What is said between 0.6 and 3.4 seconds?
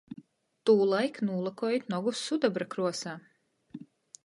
Tūlaik nūlakojit nogus sudobra kruosā!